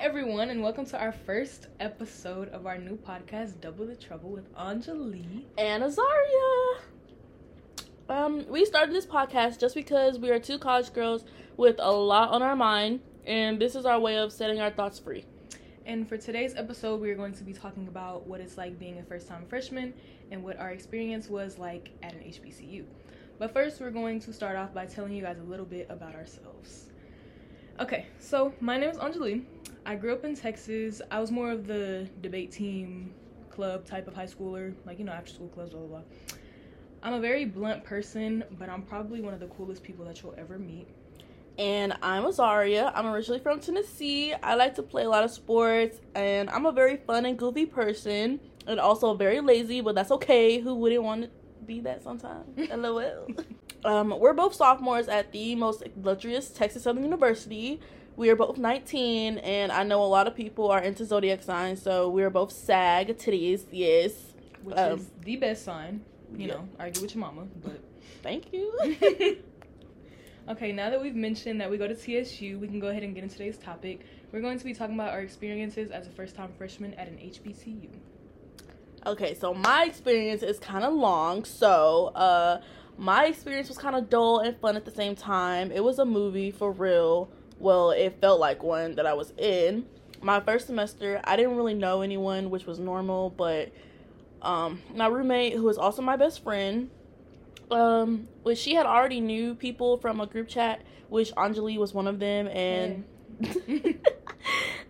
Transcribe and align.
everyone, 0.00 0.48
and 0.50 0.62
welcome 0.62 0.86
to 0.86 0.96
our 0.96 1.10
first 1.10 1.66
episode 1.80 2.48
of 2.50 2.66
our 2.66 2.78
new 2.78 2.96
podcast, 2.96 3.60
Double 3.60 3.84
the 3.84 3.96
Trouble 3.96 4.30
with 4.30 4.54
Anjoli. 4.54 5.42
and 5.58 5.82
Azaria. 5.82 6.78
Um, 8.08 8.46
we 8.48 8.64
started 8.64 8.94
this 8.94 9.06
podcast 9.06 9.58
just 9.58 9.74
because 9.74 10.16
we 10.16 10.30
are 10.30 10.38
two 10.38 10.56
college 10.56 10.92
girls 10.92 11.24
with 11.56 11.76
a 11.80 11.90
lot 11.90 12.30
on 12.30 12.42
our 12.42 12.54
mind, 12.54 13.00
and 13.26 13.60
this 13.60 13.74
is 13.74 13.84
our 13.84 13.98
way 13.98 14.18
of 14.18 14.32
setting 14.32 14.60
our 14.60 14.70
thoughts 14.70 15.00
free. 15.00 15.24
And 15.84 16.08
for 16.08 16.16
today's 16.16 16.54
episode, 16.54 17.00
we 17.00 17.10
are 17.10 17.16
going 17.16 17.32
to 17.34 17.42
be 17.42 17.52
talking 17.52 17.88
about 17.88 18.24
what 18.24 18.40
it's 18.40 18.56
like 18.56 18.78
being 18.78 18.98
a 18.98 19.02
first 19.02 19.26
time 19.26 19.46
freshman 19.48 19.92
and 20.30 20.44
what 20.44 20.60
our 20.60 20.70
experience 20.70 21.28
was 21.28 21.58
like 21.58 21.90
at 22.04 22.14
an 22.14 22.20
HBCU. 22.20 22.84
But 23.40 23.52
first, 23.52 23.80
we're 23.80 23.90
going 23.90 24.20
to 24.20 24.32
start 24.32 24.56
off 24.56 24.72
by 24.72 24.86
telling 24.86 25.12
you 25.12 25.22
guys 25.22 25.38
a 25.40 25.50
little 25.50 25.66
bit 25.66 25.88
about 25.90 26.14
ourselves. 26.14 26.84
Okay, 27.80 28.06
so 28.18 28.52
my 28.60 28.76
name 28.76 28.90
is 28.90 28.96
Anjoli. 28.96 29.44
I 29.88 29.94
grew 29.94 30.12
up 30.12 30.22
in 30.22 30.36
Texas. 30.36 31.00
I 31.10 31.18
was 31.18 31.30
more 31.30 31.50
of 31.50 31.66
the 31.66 32.06
debate 32.20 32.52
team 32.52 33.14
club 33.48 33.86
type 33.86 34.06
of 34.06 34.14
high 34.14 34.26
schooler, 34.26 34.74
like, 34.84 34.98
you 34.98 35.04
know, 35.06 35.12
after 35.12 35.32
school 35.32 35.48
clubs, 35.48 35.70
blah, 35.70 35.80
blah, 35.80 35.88
blah. 35.88 36.02
I'm 37.02 37.14
a 37.14 37.20
very 37.20 37.46
blunt 37.46 37.84
person, 37.84 38.44
but 38.58 38.68
I'm 38.68 38.82
probably 38.82 39.22
one 39.22 39.32
of 39.32 39.40
the 39.40 39.46
coolest 39.46 39.82
people 39.82 40.04
that 40.04 40.22
you'll 40.22 40.34
ever 40.36 40.58
meet. 40.58 40.88
And 41.56 41.94
I'm 42.02 42.24
Azaria. 42.24 42.92
I'm 42.94 43.06
originally 43.06 43.40
from 43.40 43.60
Tennessee. 43.60 44.34
I 44.34 44.56
like 44.56 44.74
to 44.74 44.82
play 44.82 45.04
a 45.04 45.08
lot 45.08 45.24
of 45.24 45.30
sports, 45.30 46.00
and 46.14 46.50
I'm 46.50 46.66
a 46.66 46.72
very 46.72 46.98
fun 46.98 47.24
and 47.24 47.38
goofy 47.38 47.64
person, 47.64 48.40
and 48.66 48.78
also 48.78 49.14
very 49.14 49.40
lazy, 49.40 49.80
but 49.80 49.94
that's 49.94 50.10
okay. 50.10 50.58
Who 50.60 50.74
wouldn't 50.74 51.02
want 51.02 51.22
to 51.22 51.30
be 51.64 51.80
that 51.80 52.02
sometimes? 52.02 52.46
LOL. 52.76 53.26
um, 53.86 54.14
we're 54.20 54.34
both 54.34 54.54
sophomores 54.54 55.08
at 55.08 55.32
the 55.32 55.54
most 55.54 55.82
illustrious 55.96 56.50
Texas 56.50 56.82
Southern 56.82 57.04
University. 57.04 57.80
We 58.18 58.30
are 58.30 58.34
both 58.34 58.58
19, 58.58 59.38
and 59.38 59.70
I 59.70 59.84
know 59.84 60.02
a 60.02 60.10
lot 60.10 60.26
of 60.26 60.34
people 60.34 60.72
are 60.72 60.82
into 60.82 61.04
zodiac 61.04 61.40
signs, 61.40 61.80
so 61.80 62.08
we 62.08 62.24
are 62.24 62.30
both 62.30 62.50
SAG 62.50 63.16
titties, 63.16 63.62
yes. 63.70 64.12
which 64.64 64.76
Um, 64.76 64.98
is 64.98 65.08
the 65.22 65.36
best 65.36 65.64
sign. 65.64 66.04
You 66.34 66.48
yeah. 66.48 66.54
know, 66.54 66.68
argue 66.80 67.00
with 67.00 67.14
your 67.14 67.20
mama, 67.20 67.46
but. 67.64 67.80
Thank 68.24 68.52
you. 68.52 68.72
okay, 70.48 70.72
now 70.72 70.90
that 70.90 71.00
we've 71.00 71.14
mentioned 71.14 71.60
that 71.60 71.70
we 71.70 71.78
go 71.78 71.86
to 71.86 71.94
TSU, 71.94 72.58
we 72.58 72.66
can 72.66 72.80
go 72.80 72.88
ahead 72.88 73.04
and 73.04 73.14
get 73.14 73.22
into 73.22 73.36
today's 73.36 73.56
topic. 73.56 74.00
We're 74.32 74.40
going 74.40 74.58
to 74.58 74.64
be 74.64 74.74
talking 74.74 74.96
about 74.96 75.10
our 75.10 75.20
experiences 75.20 75.92
as 75.92 76.08
a 76.08 76.10
first 76.10 76.34
time 76.34 76.50
freshman 76.58 76.94
at 76.94 77.06
an 77.06 77.18
HBCU. 77.18 77.88
Okay, 79.06 79.34
so 79.34 79.54
my 79.54 79.84
experience 79.84 80.42
is 80.42 80.58
kind 80.58 80.82
of 80.82 80.92
long. 80.92 81.44
So, 81.44 82.06
uh, 82.16 82.62
my 82.96 83.26
experience 83.26 83.68
was 83.68 83.78
kind 83.78 83.94
of 83.94 84.10
dull 84.10 84.40
and 84.40 84.58
fun 84.58 84.74
at 84.74 84.84
the 84.84 84.90
same 84.90 85.14
time. 85.14 85.70
It 85.70 85.84
was 85.84 86.00
a 86.00 86.04
movie 86.04 86.50
for 86.50 86.72
real. 86.72 87.30
Well, 87.58 87.90
it 87.90 88.18
felt 88.20 88.40
like 88.40 88.62
one 88.62 88.94
that 88.96 89.06
I 89.06 89.14
was 89.14 89.32
in. 89.36 89.86
My 90.20 90.40
first 90.40 90.66
semester, 90.66 91.20
I 91.24 91.36
didn't 91.36 91.56
really 91.56 91.74
know 91.74 92.02
anyone, 92.02 92.50
which 92.50 92.66
was 92.66 92.78
normal, 92.78 93.30
but 93.30 93.72
um, 94.42 94.80
my 94.94 95.06
roommate, 95.06 95.54
who 95.54 95.62
was 95.64 95.78
also 95.78 96.02
my 96.02 96.16
best 96.16 96.42
friend, 96.42 96.90
um, 97.70 98.28
which 98.42 98.58
she 98.58 98.74
had 98.74 98.86
already 98.86 99.20
knew 99.20 99.54
people 99.54 99.96
from 99.96 100.20
a 100.20 100.26
group 100.26 100.48
chat, 100.48 100.82
which 101.08 101.32
Anjoli 101.32 101.78
was 101.78 101.94
one 101.94 102.06
of 102.06 102.18
them, 102.18 102.48
and 102.48 103.04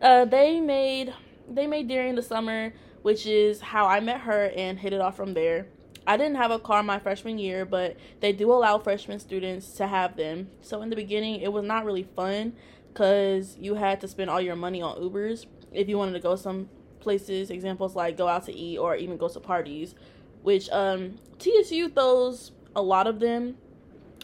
uh, 0.02 0.24
they 0.24 0.61
made 0.61 1.12
they 1.50 1.66
made 1.66 1.89
during 1.89 2.14
the 2.14 2.22
summer 2.22 2.72
which 3.02 3.27
is 3.27 3.61
how 3.61 3.86
I 3.86 4.00
met 4.00 4.20
her 4.22 4.52
and 4.56 4.78
hit 4.78 4.92
it 4.92 5.00
off 5.00 5.16
from 5.16 5.34
there. 5.34 5.66
I 6.09 6.17
didn't 6.17 6.37
have 6.37 6.51
a 6.51 6.59
car 6.59 6.83
my 6.83 6.98
freshman 6.98 7.39
year, 7.39 7.67
but 7.67 7.98
they 8.20 8.33
do 8.33 8.51
allow 8.51 8.78
freshman 8.78 9.19
students 9.19 9.73
to 9.73 9.87
have 9.87 10.17
them. 10.17 10.48
So 10.62 10.81
in 10.81 10.89
the 10.89 10.97
beginning, 10.97 11.42
it 11.42 11.53
was 11.53 11.67
not 11.67 11.84
really 11.84 12.09
fun 12.17 12.55
because 12.91 13.59
you 13.59 13.75
had 13.75 14.01
to 14.01 14.09
spend 14.09 14.31
all 14.31 14.41
your 14.41 14.56
money 14.56 14.81
on 14.81 14.97
Ubers 14.97 15.45
if 15.70 15.86
you 15.86 15.98
wanted 15.98 16.12
to 16.14 16.20
go 16.20 16.34
some 16.34 16.70
places. 17.01 17.51
Examples 17.51 17.95
like 17.95 18.17
go 18.17 18.27
out 18.27 18.47
to 18.47 18.55
eat 18.55 18.79
or 18.79 18.97
even 18.97 19.19
go 19.19 19.29
to 19.29 19.39
parties, 19.39 19.95
which 20.42 20.70
um, 20.70 21.19
TSU 21.39 21.91
throws 21.91 22.52
a 22.75 22.80
lot 22.80 23.07
of 23.07 23.20
them, 23.20 23.58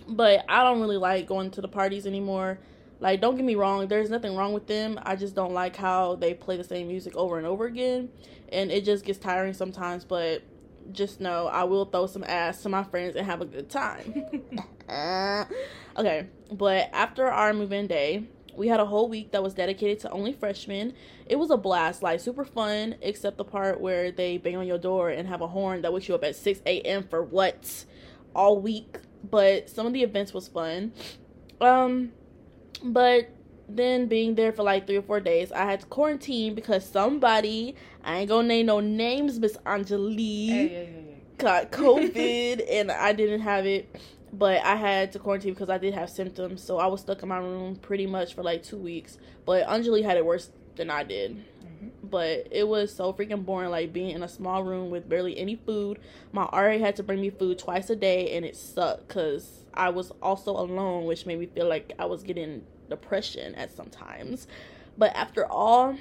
but 0.08 0.42
I 0.48 0.64
don't 0.64 0.80
really 0.80 0.96
like 0.96 1.26
going 1.26 1.50
to 1.50 1.60
the 1.60 1.68
parties 1.68 2.06
anymore. 2.06 2.60
Like, 2.98 3.20
don't 3.20 3.36
get 3.36 3.44
me 3.44 3.56
wrong, 3.56 3.88
there's 3.88 4.08
nothing 4.08 4.34
wrong 4.34 4.54
with 4.54 4.66
them. 4.68 4.98
I 5.02 5.16
just 5.16 5.34
don't 5.34 5.52
like 5.52 5.76
how 5.76 6.14
they 6.14 6.32
play 6.32 6.56
the 6.56 6.64
same 6.64 6.88
music 6.88 7.14
over 7.14 7.36
and 7.36 7.46
over 7.46 7.66
again. 7.66 8.08
And 8.50 8.72
it 8.72 8.86
just 8.86 9.04
gets 9.04 9.18
tiring 9.18 9.52
sometimes, 9.52 10.06
but 10.06 10.42
just 10.92 11.20
know 11.20 11.46
I 11.46 11.64
will 11.64 11.84
throw 11.84 12.06
some 12.06 12.24
ass 12.24 12.62
to 12.62 12.68
my 12.68 12.84
friends 12.84 13.16
and 13.16 13.26
have 13.26 13.40
a 13.40 13.44
good 13.44 13.68
time. 13.68 14.24
okay, 15.96 16.26
but 16.52 16.90
after 16.92 17.26
our 17.26 17.52
move 17.52 17.72
in 17.72 17.86
day, 17.86 18.24
we 18.56 18.68
had 18.68 18.80
a 18.80 18.84
whole 18.84 19.08
week 19.08 19.32
that 19.32 19.42
was 19.42 19.54
dedicated 19.54 20.00
to 20.00 20.10
only 20.10 20.32
freshmen. 20.32 20.94
It 21.26 21.36
was 21.36 21.50
a 21.50 21.56
blast, 21.56 22.02
like 22.02 22.20
super 22.20 22.44
fun, 22.44 22.96
except 23.02 23.36
the 23.36 23.44
part 23.44 23.80
where 23.80 24.10
they 24.10 24.38
bang 24.38 24.56
on 24.56 24.66
your 24.66 24.78
door 24.78 25.10
and 25.10 25.28
have 25.28 25.40
a 25.40 25.48
horn 25.48 25.82
that 25.82 25.92
wakes 25.92 26.08
you 26.08 26.14
up 26.14 26.24
at 26.24 26.36
6 26.36 26.60
a.m. 26.66 27.06
for 27.08 27.22
what? 27.22 27.84
All 28.34 28.60
week. 28.60 28.98
But 29.28 29.70
some 29.70 29.86
of 29.86 29.92
the 29.92 30.02
events 30.02 30.34
was 30.34 30.48
fun. 30.48 30.92
Um, 31.60 32.12
but 32.82 33.30
then 33.68 34.06
being 34.06 34.34
there 34.34 34.52
for 34.52 34.62
like 34.62 34.86
three 34.86 34.96
or 34.96 35.02
four 35.02 35.20
days, 35.20 35.52
I 35.52 35.64
had 35.64 35.80
to 35.80 35.86
quarantine 35.86 36.54
because 36.54 36.84
somebody, 36.84 37.74
I 38.02 38.18
ain't 38.18 38.28
gonna 38.28 38.48
name 38.48 38.66
no 38.66 38.80
names, 38.80 39.38
Miss 39.38 39.56
Anjoli, 39.66 40.48
Hey, 40.48 40.68
hey, 40.68 40.84
hey, 40.86 41.16
got 41.38 41.70
COVID 41.72 42.64
and 42.70 42.90
I 42.90 43.12
didn't 43.12 43.40
have 43.40 43.66
it. 43.66 43.88
But 44.32 44.64
I 44.64 44.74
had 44.74 45.12
to 45.12 45.20
quarantine 45.20 45.54
because 45.54 45.70
I 45.70 45.78
did 45.78 45.94
have 45.94 46.10
symptoms, 46.10 46.60
so 46.60 46.78
I 46.78 46.86
was 46.86 47.02
stuck 47.02 47.22
in 47.22 47.28
my 47.28 47.38
room 47.38 47.76
pretty 47.76 48.06
much 48.06 48.34
for 48.34 48.42
like 48.42 48.64
two 48.64 48.76
weeks. 48.76 49.16
But 49.46 49.64
Anjoli 49.66 50.02
had 50.02 50.16
it 50.16 50.26
worse 50.26 50.50
than 50.74 50.90
I 50.90 51.04
did. 51.04 51.44
But 52.10 52.48
it 52.50 52.68
was 52.68 52.94
so 52.94 53.12
freaking 53.12 53.44
boring, 53.44 53.70
like 53.70 53.92
being 53.92 54.10
in 54.10 54.22
a 54.22 54.28
small 54.28 54.62
room 54.62 54.90
with 54.90 55.08
barely 55.08 55.38
any 55.38 55.56
food. 55.56 55.98
My 56.32 56.48
RA 56.52 56.78
had 56.78 56.96
to 56.96 57.02
bring 57.02 57.20
me 57.20 57.30
food 57.30 57.58
twice 57.58 57.90
a 57.90 57.96
day, 57.96 58.36
and 58.36 58.44
it 58.44 58.56
sucked 58.56 59.08
because 59.08 59.64
I 59.72 59.90
was 59.90 60.12
also 60.22 60.52
alone, 60.52 61.04
which 61.04 61.26
made 61.26 61.38
me 61.38 61.46
feel 61.46 61.68
like 61.68 61.92
I 61.98 62.06
was 62.06 62.22
getting 62.22 62.64
depression 62.88 63.54
at 63.54 63.74
sometimes. 63.74 64.46
But 64.96 65.14
after 65.16 65.46
all 65.46 65.96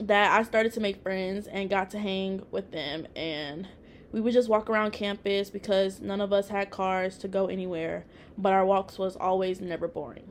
that, 0.00 0.38
I 0.38 0.42
started 0.42 0.72
to 0.74 0.80
make 0.80 1.02
friends 1.02 1.46
and 1.46 1.68
got 1.68 1.90
to 1.90 1.98
hang 1.98 2.44
with 2.50 2.70
them, 2.70 3.06
and 3.14 3.68
we 4.12 4.20
would 4.20 4.32
just 4.32 4.48
walk 4.48 4.70
around 4.70 4.92
campus 4.92 5.50
because 5.50 6.00
none 6.00 6.20
of 6.20 6.32
us 6.32 6.48
had 6.48 6.70
cars 6.70 7.18
to 7.18 7.28
go 7.28 7.46
anywhere. 7.46 8.04
But 8.38 8.52
our 8.52 8.64
walks 8.64 8.98
was 8.98 9.16
always 9.16 9.60
never 9.60 9.88
boring. 9.88 10.30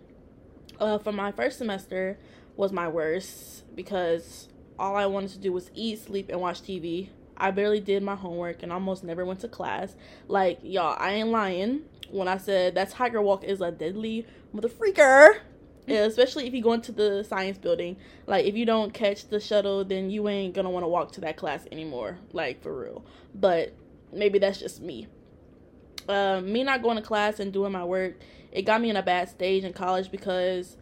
Uh, 0.80 0.98
for 0.98 1.12
my 1.12 1.32
first 1.32 1.58
semester 1.58 2.18
was 2.56 2.72
my 2.72 2.88
worst 2.88 3.64
because 3.76 4.48
all 4.80 4.96
I 4.96 5.06
wanted 5.06 5.32
to 5.32 5.38
do 5.40 5.52
was 5.52 5.72
eat, 5.74 6.00
sleep, 6.00 6.30
and 6.30 6.40
watch 6.42 6.62
TV. 6.62 7.10
I 7.38 7.52
barely 7.52 7.80
did 7.80 8.04
my 8.04 8.16
homework 8.16 8.64
and 8.64 8.72
almost 8.72 9.04
never 9.04 9.26
went 9.26 9.40
to 9.42 9.48
class. 9.48 9.96
Like, 10.28 10.60
y'all, 10.62 10.96
I 11.00 11.14
ain't 11.14 11.30
lying 11.30 11.82
when 12.12 12.28
I 12.28 12.38
said 12.38 12.76
that 12.76 12.92
Tiger 12.92 13.22
Walk 13.22 13.44
is 13.44 13.62
a 13.62 13.72
deadly 13.72 14.26
motherfreaker. 14.56 15.40
Yeah, 15.88 16.00
especially 16.06 16.48
if 16.48 16.54
you 16.54 16.62
go 16.62 16.74
into 16.74 16.92
the 16.92 17.24
science 17.24 17.58
building. 17.58 17.98
Like, 18.28 18.46
if 18.46 18.56
you 18.56 18.66
don't 18.66 18.94
catch 18.94 19.28
the 19.28 19.40
shuttle, 19.40 19.84
then 19.84 20.10
you 20.10 20.28
ain't 20.30 20.54
gonna 20.54 20.70
wanna 20.70 20.88
walk 20.88 21.12
to 21.14 21.22
that 21.22 21.38
class 21.38 21.66
anymore. 21.72 22.20
Like, 22.32 22.62
for 22.62 22.80
real. 22.80 23.04
But 23.34 23.74
maybe 24.12 24.40
that's 24.40 24.60
just 24.60 24.82
me. 24.82 25.08
Uh, 26.08 26.42
me 26.42 26.64
not 26.64 26.82
going 26.82 26.98
to 26.98 27.02
class 27.02 27.40
and 27.40 27.54
doing 27.54 27.72
my 27.72 27.84
work, 27.84 28.16
it 28.52 28.64
got 28.64 28.82
me 28.82 28.90
in 28.90 28.98
a 28.98 29.02
bad 29.02 29.30
stage 29.30 29.64
in 29.64 29.74
college 29.74 30.12
because 30.12 30.78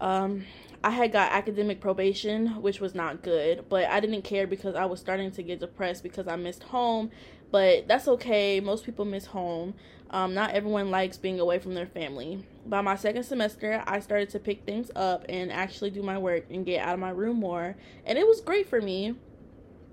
um, 0.00 0.44
I 0.84 0.90
had 0.90 1.12
got 1.12 1.32
academic 1.32 1.80
probation, 1.80 2.60
which 2.60 2.78
was 2.78 2.94
not 2.94 3.22
good, 3.22 3.64
but 3.70 3.86
I 3.86 4.00
didn't 4.00 4.20
care 4.20 4.46
because 4.46 4.74
I 4.74 4.84
was 4.84 5.00
starting 5.00 5.30
to 5.30 5.42
get 5.42 5.58
depressed 5.58 6.02
because 6.02 6.28
I 6.28 6.36
missed 6.36 6.64
home. 6.64 7.10
But 7.50 7.88
that's 7.88 8.06
okay. 8.06 8.60
Most 8.60 8.84
people 8.84 9.06
miss 9.06 9.24
home. 9.24 9.72
Um, 10.10 10.34
not 10.34 10.50
everyone 10.50 10.90
likes 10.90 11.16
being 11.16 11.40
away 11.40 11.58
from 11.58 11.72
their 11.72 11.86
family. 11.86 12.46
By 12.66 12.82
my 12.82 12.96
second 12.96 13.22
semester, 13.22 13.82
I 13.86 14.00
started 14.00 14.28
to 14.30 14.38
pick 14.38 14.66
things 14.66 14.90
up 14.94 15.24
and 15.26 15.50
actually 15.50 15.88
do 15.88 16.02
my 16.02 16.18
work 16.18 16.44
and 16.50 16.66
get 16.66 16.86
out 16.86 16.92
of 16.92 17.00
my 17.00 17.10
room 17.10 17.38
more. 17.38 17.76
And 18.04 18.18
it 18.18 18.26
was 18.26 18.42
great 18.42 18.68
for 18.68 18.82
me. 18.82 19.14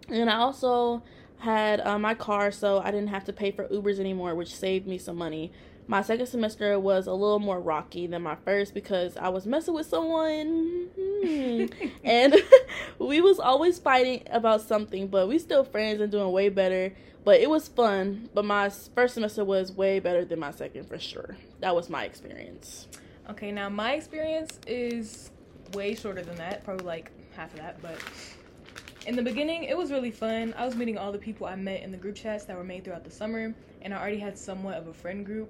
And 0.10 0.30
I 0.30 0.40
also 0.40 1.04
had 1.38 1.80
uh, 1.80 1.98
my 2.00 2.16
car, 2.16 2.52
so 2.52 2.80
I 2.80 2.92
didn't 2.92 3.08
have 3.08 3.24
to 3.26 3.34
pay 3.34 3.52
for 3.52 3.64
Ubers 3.70 3.98
anymore, 3.98 4.36
which 4.36 4.54
saved 4.54 4.88
me 4.88 4.98
some 4.98 5.16
money. 5.16 5.54
My 5.88 6.02
second 6.02 6.28
semester 6.28 6.80
was 6.80 7.08
a 7.08 7.14
little 7.14 7.40
more 7.40 7.60
rocky 7.60 8.08
than 8.08 8.22
my 8.22 8.36
first 8.36 8.74
because 8.74 9.18
I 9.18 9.30
was 9.30 9.46
messing 9.46 9.74
with 9.74 9.88
someone, 9.88 10.90
Hmm. 11.24 11.66
and 12.04 12.36
we 13.00 13.22
was 13.22 13.40
always 13.40 13.80
fighting 13.80 14.24
about 14.32 14.62
something, 14.62 15.08
but 15.08 15.28
we 15.28 15.40
still 15.40 15.64
friends 15.64 16.02
and 16.02 16.12
doing 16.12 16.32
way 16.32 16.50
better. 16.50 16.94
But 17.24 17.40
it 17.40 17.50
was 17.50 17.68
fun. 17.68 18.30
But 18.34 18.46
my 18.46 18.70
first 18.96 19.14
semester 19.14 19.46
was 19.46 19.72
way 19.72 20.00
better 20.00 20.26
than 20.26 20.40
my 20.40 20.52
second 20.52 20.88
for 20.88 20.98
sure. 20.98 21.38
That 21.60 21.76
was 21.76 21.90
my 21.90 22.06
experience. 22.06 22.88
Okay, 23.30 23.52
now 23.52 23.70
my 23.70 23.94
experience 23.94 24.60
is 24.66 25.30
way 25.74 25.94
shorter 25.94 26.24
than 26.24 26.36
that, 26.38 26.64
probably 26.64 26.86
like 26.86 27.12
half 27.36 27.54
of 27.54 27.60
that, 27.60 27.82
but 27.82 27.98
in 29.06 29.16
the 29.16 29.22
beginning 29.22 29.64
it 29.66 29.78
was 29.78 29.92
really 29.92 30.12
fun. 30.12 30.54
I 30.58 30.66
was 30.66 30.76
meeting 30.76 30.98
all 30.98 31.12
the 31.12 31.20
people 31.20 31.46
I 31.46 31.56
met 31.56 31.82
in 31.84 31.92
the 31.92 31.98
group 31.98 32.16
chats 32.16 32.46
that 32.46 32.58
were 32.58 32.64
made 32.64 32.84
throughout 32.84 33.04
the 33.04 33.12
summer, 33.12 33.54
and 33.84 33.94
I 33.94 34.00
already 34.00 34.20
had 34.20 34.38
somewhat 34.38 34.78
of 34.78 34.88
a 34.88 34.94
friend 34.94 35.26
group. 35.26 35.50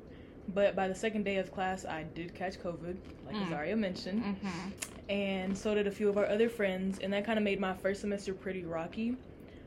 But 0.53 0.75
by 0.75 0.87
the 0.87 0.95
second 0.95 1.23
day 1.23 1.37
of 1.37 1.51
class, 1.51 1.85
I 1.85 2.03
did 2.15 2.33
catch 2.35 2.59
COVID, 2.61 2.97
like 3.25 3.35
Mm. 3.35 3.47
Azaria 3.49 3.77
mentioned. 3.77 4.23
Mm-hmm. 4.23 4.69
and 5.09 5.57
so 5.57 5.73
did 5.75 5.87
a 5.87 5.91
few 5.91 6.07
of 6.09 6.17
our 6.17 6.25
other 6.27 6.49
friends, 6.49 6.99
and 6.99 7.11
that 7.13 7.25
kind 7.25 7.37
of 7.37 7.43
made 7.43 7.59
my 7.59 7.73
first 7.73 8.01
semester 8.01 8.33
pretty 8.33 8.63
rocky. 8.63 9.15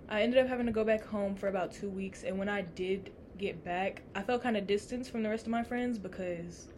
I 0.09 0.23
ended 0.23 0.39
up 0.39 0.49
having 0.49 0.67
to 0.67 0.73
go 0.73 0.85
back 0.85 1.05
home 1.05 1.35
for 1.35 1.49
about 1.49 1.73
two 1.73 1.89
weeks, 1.89 2.25
and 2.25 2.39
when 2.39 2.49
I 2.49 2.63
did 2.63 3.11
get 3.39 3.65
back, 3.65 4.03
I 4.15 4.23
felt 4.23 4.43
kind 4.43 4.57
of 4.57 4.67
distanced 4.67 5.11
from 5.11 5.23
the 5.23 5.29
rest 5.31 5.45
of 5.47 5.51
my 5.51 5.63
friends 5.63 5.99
because 5.99 6.69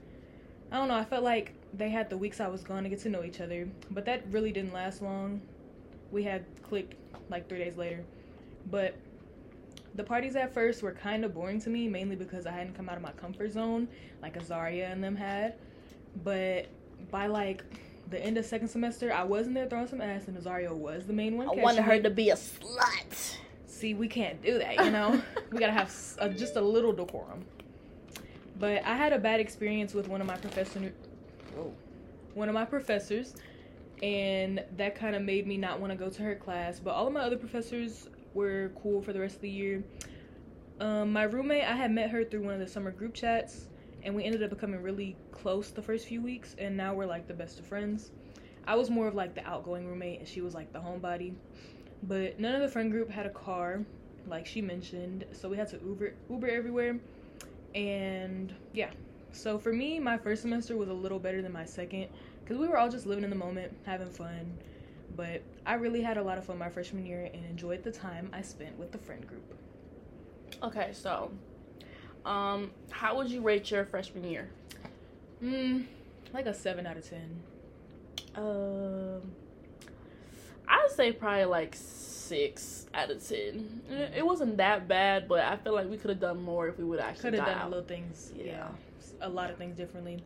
I 0.73 0.79
don't 0.79 0.89
know, 0.89 0.95
I 0.97 1.05
felt 1.05 1.23
like 1.25 1.53
they 1.75 1.91
had 1.91 2.09
the 2.11 2.17
weeks 2.19 2.41
I 2.41 2.49
was 2.49 2.63
gone 2.65 2.83
to 2.85 2.89
get 2.89 3.01
to 3.01 3.09
know 3.09 3.23
each 3.25 3.41
other, 3.41 3.69
but 3.91 4.05
that 4.07 4.23
really 4.31 4.53
didn't 4.53 4.73
last 4.73 5.03
long. 5.03 5.41
We 6.11 6.23
had 6.25 6.45
clicked 6.63 6.95
like 7.31 7.49
three 7.49 7.59
days 7.59 7.77
later, 7.77 8.05
but 8.71 8.95
the 9.97 10.05
parties 10.05 10.37
at 10.37 10.53
first 10.53 10.83
were 10.83 10.93
kind 10.93 11.25
of 11.25 11.35
boring 11.35 11.61
to 11.63 11.71
me, 11.71 11.89
mainly 11.89 12.17
because 12.17 12.47
I 12.47 12.53
hadn't 12.53 12.75
come 12.75 12.89
out 12.89 12.97
of 12.97 13.03
my 13.03 13.13
comfort 13.13 13.53
zone 13.53 13.89
like 14.23 14.39
Azaria 14.39 14.93
and 14.93 15.03
them 15.03 15.17
had. 15.17 15.55
But 16.23 16.67
by 17.11 17.27
like 17.27 17.65
the 18.11 18.23
end 18.23 18.37
of 18.39 18.45
second 18.45 18.69
semester, 18.69 19.13
I 19.13 19.25
was 19.25 19.47
in 19.47 19.55
there 19.55 19.69
throwing 19.69 19.89
some 19.89 20.01
ass, 20.01 20.29
and 20.29 20.37
Azaria 20.37 20.71
was 20.71 21.07
the 21.07 21.13
main 21.13 21.37
one. 21.37 21.49
I 21.49 21.63
wanted 21.63 21.83
her 21.85 22.01
to 22.01 22.11
be 22.11 22.31
a 22.31 22.37
slut. 22.37 23.37
See, 23.67 23.95
we 23.95 24.09
can't 24.09 24.41
do 24.43 24.59
that, 24.59 24.77
you 24.85 24.91
know. 24.91 25.21
we 25.51 25.59
gotta 25.59 25.73
have 25.73 25.95
uh, 26.19 26.29
just 26.29 26.57
a 26.57 26.61
little 26.61 26.93
decorum. 26.93 27.45
But 28.59 28.85
I 28.85 28.97
had 28.97 29.13
a 29.13 29.19
bad 29.19 29.41
experience 29.41 29.93
with 29.93 30.09
one 30.09 30.21
of 30.21 30.27
my 30.27 30.37
professor, 30.37 30.93
whoa, 31.55 31.75
one 32.35 32.49
of 32.49 32.55
my 32.55 32.65
professors, 32.65 33.35
and 34.03 34.65
that 34.77 34.95
kind 34.95 35.15
of 35.15 35.23
made 35.23 35.47
me 35.47 35.59
not 35.59 35.79
want 35.79 35.93
to 35.93 35.97
go 35.97 36.09
to 36.09 36.23
her 36.23 36.35
class. 36.35 36.81
But 36.81 36.93
all 36.93 37.07
of 37.07 37.13
my 37.13 37.21
other 37.21 37.37
professors 37.37 38.09
were 38.37 38.71
cool 38.83 39.03
for 39.03 39.13
the 39.13 39.21
rest 39.21 39.37
of 39.37 39.41
the 39.41 39.51
year. 39.51 39.83
Um, 40.79 41.13
my 41.13 41.23
roommate, 41.23 41.65
I 41.65 41.75
had 41.75 41.91
met 41.91 42.11
her 42.11 42.23
through 42.23 42.45
one 42.45 42.55
of 42.55 42.61
the 42.61 42.69
summer 42.69 42.91
group 42.91 43.15
chats, 43.15 43.67
and 44.03 44.15
we 44.15 44.25
ended 44.25 44.43
up 44.43 44.51
becoming 44.51 44.83
really 44.83 45.17
close 45.33 45.71
the 45.71 45.83
first 45.83 46.07
few 46.07 46.21
weeks, 46.21 46.55
and 46.59 46.77
now 46.77 46.95
we're 46.95 47.07
like 47.07 47.27
the 47.27 47.35
best 47.35 47.59
of 47.59 47.67
friends. 47.67 48.11
I 48.67 48.77
was 48.77 48.91
more 48.91 49.09
of 49.09 49.15
like 49.15 49.35
the 49.35 49.45
outgoing 49.47 49.89
roommate, 49.89 50.21
and 50.21 50.29
she 50.29 50.43
was 50.43 50.55
like 50.55 50.73
the 50.73 50.79
homebody. 50.79 51.35
But 52.03 52.39
none 52.39 52.55
of 52.55 52.61
the 52.61 52.69
friend 52.69 52.91
group 52.91 53.11
had 53.11 53.25
a 53.25 53.31
car, 53.31 53.85
like 54.27 54.47
she 54.47 54.61
mentioned, 54.61 55.25
so 55.33 55.49
we 55.49 55.57
had 55.57 55.69
to 55.69 55.79
Uber 55.79 56.13
Uber 56.29 56.49
everywhere. 56.49 57.01
And 57.75 58.55
yeah, 58.75 58.91
so 59.33 59.59
for 59.59 59.73
me, 59.73 59.99
my 59.99 60.19
first 60.19 60.43
semester 60.43 60.77
was 60.77 60.89
a 60.89 60.95
little 60.95 61.19
better 61.19 61.41
than 61.41 61.53
my 61.53 61.65
second, 61.65 62.09
because 62.43 62.59
we 62.59 62.69
were 62.69 62.77
all 62.77 62.91
just 62.91 63.07
living 63.07 63.25
in 63.25 63.31
the 63.31 63.37
moment, 63.37 63.75
having 63.87 64.11
fun. 64.11 64.59
But 65.15 65.43
I 65.65 65.75
really 65.75 66.03
had 66.03 66.17
a 66.19 66.23
lot 66.23 66.37
of 66.39 66.45
fun 66.45 66.59
my 66.59 66.69
freshman 66.69 67.07
year 67.07 67.31
and 67.33 67.45
enjoyed 67.47 67.83
the 67.83 67.93
time 67.93 68.29
I 68.33 68.43
spent 68.43 68.79
with 68.79 68.93
the 68.93 68.99
friend 68.99 69.27
group. 69.27 69.55
Okay, 70.63 70.91
so, 70.93 71.31
um, 72.25 72.71
how 72.91 73.17
would 73.17 73.31
you 73.31 73.41
rate 73.41 73.71
your 73.71 73.85
freshman 73.85 74.25
year? 74.25 74.49
Mm, 75.43 75.85
like 76.33 76.47
a 76.47 76.55
seven 76.55 76.87
out 76.87 76.97
of 76.97 77.09
ten. 77.09 77.41
Um, 78.35 79.33
I'd 80.69 80.91
say 80.91 81.13
probably 81.13 81.45
like 81.47 81.75
six 81.77 82.87
out 82.95 83.11
of 83.11 83.27
ten. 83.27 83.83
It 83.91 84.15
it 84.19 84.27
wasn't 84.27 84.57
that 84.59 84.89
bad, 84.89 85.29
but 85.29 85.41
I 85.41 85.57
feel 85.57 85.75
like 85.75 85.89
we 85.89 85.97
could 85.97 86.11
have 86.11 86.21
done 86.21 86.43
more 86.43 86.69
if 86.69 86.79
we 86.79 86.85
would 86.85 87.01
actually 87.01 87.23
Could 87.31 87.35
have 87.35 87.47
done 87.47 87.59
out. 87.59 87.71
little 87.71 87.85
things, 87.85 88.33
yeah. 88.37 88.45
Yeah. 88.45 88.69
a 89.23 89.29
lot 89.29 89.51
of 89.51 89.57
things 89.57 89.77
differently. 89.77 90.23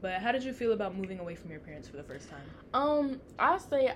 But 0.00 0.14
how 0.14 0.32
did 0.32 0.42
you 0.42 0.52
feel 0.52 0.72
about 0.72 0.96
moving 0.96 1.20
away 1.20 1.34
from 1.36 1.50
your 1.50 1.60
parents 1.60 1.86
for 1.88 1.96
the 1.96 2.02
first 2.02 2.28
time? 2.28 2.42
Um, 2.74 3.20
I 3.38 3.56
say 3.58 3.94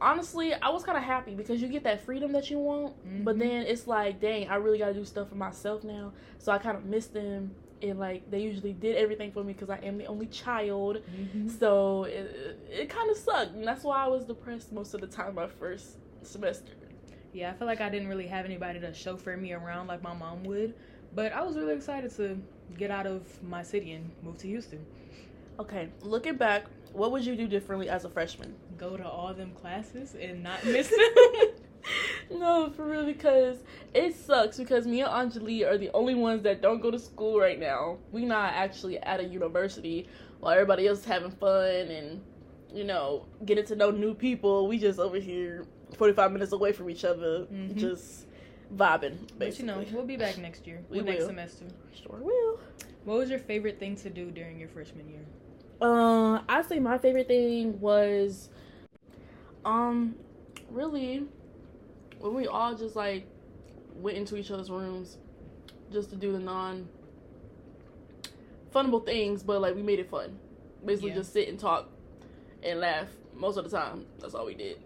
honestly, 0.00 0.52
I 0.54 0.70
was 0.70 0.84
kind 0.84 0.98
of 0.98 1.04
happy 1.04 1.34
because 1.34 1.60
you 1.60 1.68
get 1.68 1.84
that 1.84 2.04
freedom 2.04 2.32
that 2.32 2.50
you 2.50 2.58
want, 2.58 2.94
but 3.18 3.36
Mhm. 3.36 3.38
then 3.38 3.66
it's 3.66 3.86
like, 3.86 4.20
dang, 4.20 4.48
I 4.48 4.56
really 4.56 4.78
got 4.78 4.88
to 4.88 4.94
do 4.94 5.04
stuff 5.04 5.28
for 5.28 5.34
myself 5.36 5.84
now. 5.84 6.14
So 6.38 6.52
I 6.52 6.58
kind 6.58 6.76
of 6.76 6.84
miss 6.84 7.06
them, 7.08 7.56
and 7.82 7.98
like 7.98 8.30
they 8.30 8.40
usually 8.40 8.72
did 8.72 8.96
everything 8.96 9.32
for 9.32 9.44
me 9.44 9.52
because 9.52 9.70
I 9.70 9.78
am 9.78 9.98
the 9.98 10.06
only 10.06 10.26
child. 10.26 10.98
So 11.46 12.04
it 12.04 12.12
it, 12.12 12.60
it 12.82 12.88
kind 12.90 13.10
of 13.10 13.16
sucked, 13.16 13.54
and 13.54 13.66
that's 13.66 13.84
why 13.84 14.04
I 14.04 14.08
was 14.08 14.24
depressed 14.26 14.72
most 14.72 14.94
of 14.94 15.00
the 15.00 15.06
time 15.06 15.34
my 15.34 15.46
first 15.48 15.98
semester. 16.22 16.72
Yeah, 17.32 17.50
I 17.50 17.54
feel 17.54 17.66
like 17.66 17.80
I 17.80 17.88
didn't 17.90 18.08
really 18.08 18.26
have 18.26 18.44
anybody 18.44 18.80
to 18.80 18.92
chauffeur 18.94 19.36
me 19.36 19.52
around 19.52 19.86
like 19.88 20.02
my 20.02 20.14
mom 20.14 20.44
would. 20.44 20.74
But 21.12 21.32
I 21.32 21.42
was 21.42 21.56
really 21.56 21.74
excited 21.74 22.14
to 22.16 22.42
get 22.76 22.90
out 22.90 23.06
of 23.06 23.26
my 23.42 23.62
city 23.62 23.92
and 23.92 24.12
move 24.22 24.38
to 24.38 24.48
Houston. 24.48 24.86
Okay, 25.58 25.88
looking 26.02 26.36
back, 26.36 26.66
what 26.96 27.12
would 27.12 27.24
you 27.24 27.36
do 27.36 27.46
differently 27.46 27.88
as 27.88 28.04
a 28.04 28.08
freshman? 28.10 28.54
Go 28.78 28.96
to 28.96 29.06
all 29.08 29.32
them 29.34 29.52
classes 29.52 30.14
and 30.20 30.42
not 30.42 30.64
miss 30.64 30.88
them. 30.88 31.48
no, 32.30 32.70
for 32.74 32.84
real, 32.84 33.04
because 33.04 33.58
it 33.94 34.14
sucks 34.16 34.56
because 34.58 34.86
me 34.86 35.02
and 35.02 35.10
Anjoli 35.32 35.66
are 35.66 35.78
the 35.78 35.90
only 35.94 36.14
ones 36.14 36.42
that 36.42 36.60
don't 36.62 36.80
go 36.80 36.90
to 36.90 36.98
school 36.98 37.38
right 37.38 37.58
now. 37.58 37.98
We 38.12 38.24
not 38.24 38.52
actually 38.54 38.98
at 38.98 39.20
a 39.20 39.24
university 39.24 40.08
while 40.40 40.52
everybody 40.54 40.86
else 40.86 41.00
is 41.00 41.04
having 41.04 41.30
fun 41.30 41.88
and, 41.90 42.22
you 42.74 42.84
know, 42.84 43.26
getting 43.44 43.64
to 43.66 43.76
know 43.76 43.90
new 43.90 44.14
people. 44.14 44.66
We 44.66 44.78
just 44.78 44.98
over 44.98 45.18
here 45.18 45.66
45 45.96 46.32
minutes 46.32 46.52
away 46.52 46.72
from 46.72 46.90
each 46.90 47.04
other, 47.04 47.46
Mhm. 47.52 47.76
just 47.76 48.26
vibing, 48.74 49.18
basically. 49.38 49.46
but 49.48 49.58
you 49.58 49.64
know, 49.66 49.84
we'll 49.92 50.06
be 50.06 50.16
back 50.16 50.38
next 50.38 50.66
year. 50.66 50.82
We 50.90 51.00
next 51.00 51.26
semester. 51.26 51.66
Sure 51.94 52.18
will. 52.20 52.58
What 53.04 53.18
was 53.18 53.30
your 53.30 53.38
favorite 53.38 53.78
thing 53.78 53.94
to 53.96 54.10
do 54.10 54.30
during 54.32 54.58
your 54.58 54.68
freshman 54.68 55.08
year? 55.08 55.24
Uh, 55.80 56.40
I 56.48 56.62
say 56.66 56.78
my 56.78 56.98
favorite 56.98 57.28
thing 57.28 57.78
was, 57.80 58.48
um, 59.64 60.16
really, 60.70 61.24
when 62.18 62.34
we 62.34 62.46
all 62.46 62.74
just 62.74 62.96
like 62.96 63.26
went 63.94 64.16
into 64.16 64.36
each 64.36 64.50
other's 64.50 64.70
rooms, 64.70 65.18
just 65.92 66.10
to 66.10 66.16
do 66.16 66.32
the 66.32 66.38
non 66.38 66.88
funnable 68.74 69.04
things, 69.04 69.42
but 69.42 69.60
like 69.60 69.74
we 69.74 69.82
made 69.82 69.98
it 69.98 70.08
fun. 70.10 70.38
Basically, 70.84 71.10
Yeah. 71.10 71.16
just 71.16 71.32
sit 71.32 71.48
and 71.48 71.58
talk 71.58 71.88
and 72.62 72.80
laugh 72.80 73.08
most 73.34 73.56
of 73.56 73.64
the 73.68 73.76
time. 73.76 74.06
That's 74.20 74.34
all 74.34 74.46
we 74.46 74.54
did. 74.54 74.78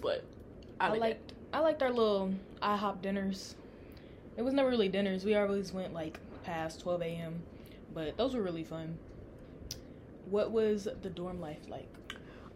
But 0.00 0.24
I, 0.80 0.86
I 0.86 0.90
like 0.90 1.00
liked 1.00 1.32
I 1.52 1.60
liked 1.60 1.82
our 1.82 1.90
little 1.90 2.32
IHOP 2.62 3.02
dinners. 3.02 3.54
It 4.36 4.42
was 4.42 4.54
never 4.54 4.68
really 4.68 4.88
dinners. 4.88 5.24
We 5.24 5.34
always 5.34 5.72
went 5.72 5.92
like 5.94 6.18
past 6.44 6.80
12 6.80 7.02
a.m. 7.02 7.42
But 7.94 8.16
those 8.16 8.34
were 8.34 8.42
really 8.42 8.64
fun. 8.64 8.98
What 10.30 10.50
was 10.50 10.88
the 11.02 11.10
dorm 11.10 11.40
life 11.40 11.68
like? 11.68 11.88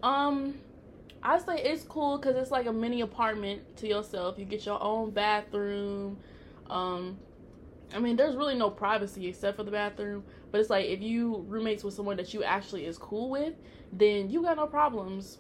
Um, 0.03 0.55
I 1.23 1.39
say 1.39 1.63
it's 1.63 1.85
cool 1.85 2.19
because 2.19 2.37
it's 2.37 2.51
like 2.51 2.67
a 2.67 2.73
mini 2.73 3.01
apartment 3.01 3.77
to 3.79 3.89
yourself. 3.89 4.39
You 4.39 4.45
get 4.45 4.67
your 4.67 4.83
own 4.83 5.11
bathroom. 5.11 6.19
Um, 6.69 7.19
I 7.95 7.99
mean, 7.99 8.17
there's 8.17 8.37
really 8.37 8.55
no 8.55 8.71
privacy 8.71 9.27
except 9.29 9.57
for 9.57 9.63
the 9.63 9.71
bathroom. 9.71 10.25
But 10.51 10.61
it's 10.61 10.71
like 10.71 10.87
if 10.87 11.01
you 11.01 11.45
roommates 11.49 11.85
with 11.85 11.95
someone 11.95 12.17
that 12.17 12.35
you 12.35 12.43
actually 12.43 12.87
is 12.87 12.99
cool 12.99 13.31
with, 13.31 13.55
then 13.93 14.31
you 14.31 14.43
got 14.43 14.57
no 14.57 14.67
problems. 14.67 15.39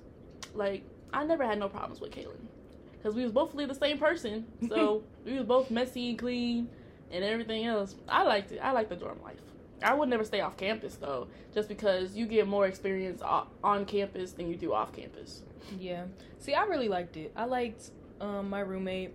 Like 0.54 0.84
I 1.12 1.24
never 1.24 1.44
had 1.44 1.58
no 1.58 1.68
problems 1.68 2.00
with 2.00 2.12
Kaylin 2.12 2.46
because 2.92 3.14
we 3.16 3.24
was 3.24 3.32
both 3.32 3.52
really 3.54 3.66
the 3.66 3.74
same 3.74 3.98
person, 3.98 4.46
so 4.68 5.02
we 5.24 5.34
was 5.34 5.44
both 5.44 5.70
messy 5.70 6.10
and 6.10 6.18
clean 6.18 6.68
and 7.10 7.24
everything 7.24 7.66
else. 7.66 7.96
I 8.08 8.22
liked 8.22 8.52
it. 8.52 8.58
I 8.58 8.70
liked 8.72 8.90
the 8.90 8.96
dorm 8.96 9.20
life. 9.22 9.40
I 9.82 9.94
would 9.94 10.08
never 10.08 10.24
stay 10.24 10.40
off 10.40 10.56
campus 10.56 10.96
though, 10.96 11.28
just 11.54 11.68
because 11.68 12.16
you 12.16 12.26
get 12.26 12.46
more 12.46 12.66
experience 12.66 13.22
on 13.22 13.84
campus 13.84 14.32
than 14.32 14.48
you 14.48 14.56
do 14.56 14.72
off 14.72 14.92
campus. 14.92 15.42
Yeah. 15.78 16.04
See, 16.38 16.54
I 16.54 16.64
really 16.64 16.88
liked 16.88 17.16
it. 17.16 17.32
I 17.36 17.44
liked 17.44 17.90
um, 18.20 18.50
my 18.50 18.60
roommate. 18.60 19.14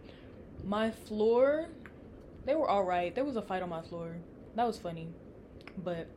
My 0.64 0.92
floor, 0.92 1.68
they 2.46 2.56
were 2.56 2.68
all 2.70 2.84
right. 2.84 3.14
There 3.14 3.24
was 3.26 3.36
a 3.36 3.42
fight 3.42 3.62
on 3.62 3.70
my 3.70 3.82
floor. 3.82 4.16
That 4.56 4.66
was 4.66 4.78
funny. 4.78 5.10
But 5.84 6.08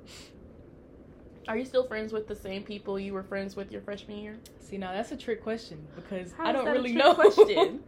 Are 1.49 1.57
you 1.57 1.65
still 1.65 1.85
friends 1.87 2.13
with 2.13 2.27
the 2.29 2.37
same 2.37 2.63
people 2.63 2.99
you 2.99 3.13
were 3.13 3.23
friends 3.23 3.57
with 3.57 3.71
your 3.73 3.81
freshman 3.83 4.19
year? 4.19 4.37
see, 4.61 4.79
now 4.79 4.93
that's 4.93 5.11
a 5.11 5.17
trick 5.17 5.43
question 5.43 5.85
because 5.97 6.33
How 6.33 6.47
I 6.47 6.53
don't 6.53 6.67
really 6.67 6.93
know. 6.93 7.15
question? 7.15 7.81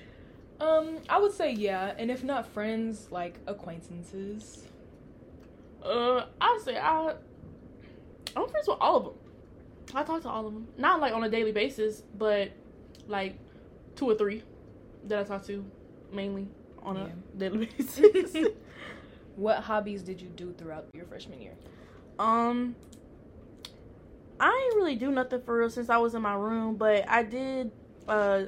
um, 0.60 0.98
I 1.08 1.18
would 1.18 1.32
say 1.32 1.52
yeah, 1.52 1.92
and 1.98 2.10
if 2.10 2.24
not 2.24 2.46
friends, 2.46 3.08
like 3.10 3.38
acquaintances. 3.46 4.64
Uh, 5.84 6.26
I 6.40 6.60
say 6.64 6.76
I. 6.78 7.14
I'm 8.36 8.48
friends 8.48 8.66
with 8.68 8.78
all 8.80 8.96
of 8.96 9.04
them. 9.04 9.14
I 9.94 10.02
talk 10.04 10.22
to 10.22 10.28
all 10.28 10.46
of 10.46 10.54
them, 10.54 10.68
not 10.78 11.00
like 11.00 11.12
on 11.12 11.22
a 11.24 11.28
daily 11.28 11.52
basis, 11.52 12.02
but 12.16 12.50
like 13.08 13.34
two 13.96 14.08
or 14.08 14.14
three 14.14 14.42
that 15.08 15.18
I 15.18 15.22
talk 15.24 15.44
to 15.46 15.64
mainly 16.12 16.48
on 16.82 16.96
Yeah. 16.96 17.02
a 17.04 17.38
daily 17.38 17.66
basis. 17.78 18.36
What 19.36 19.60
hobbies 19.60 20.02
did 20.02 20.20
you 20.20 20.28
do 20.28 20.52
throughout 20.58 20.84
your 20.92 21.06
freshman 21.06 21.40
year? 21.40 21.54
um, 22.18 22.76
I 24.38 24.50
didn't 24.68 24.76
really 24.82 24.96
do 24.96 25.10
nothing 25.10 25.40
for 25.40 25.58
real 25.58 25.70
since 25.70 25.88
I 25.88 25.96
was 25.96 26.14
in 26.14 26.20
my 26.22 26.34
room, 26.34 26.76
but 26.76 27.08
I 27.08 27.22
did 27.22 27.70
uh 28.08 28.42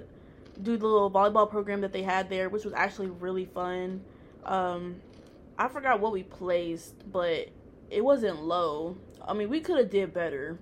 do 0.62 0.76
the 0.76 0.86
little 0.86 1.10
volleyball 1.10 1.48
program 1.50 1.80
that 1.82 1.92
they 1.92 2.02
had 2.02 2.28
there, 2.28 2.48
which 2.50 2.64
was 2.64 2.74
actually 2.74 3.06
really 3.08 3.44
fun. 3.46 4.02
Um, 4.44 4.96
I 5.58 5.68
forgot 5.68 6.00
what 6.00 6.12
we 6.12 6.22
placed, 6.22 7.10
but 7.10 7.48
it 7.90 8.04
wasn't 8.04 8.42
low. 8.42 8.96
I 9.26 9.32
mean, 9.34 9.48
we 9.48 9.60
could 9.60 9.78
have 9.78 9.90
did 9.90 10.12
better, 10.12 10.58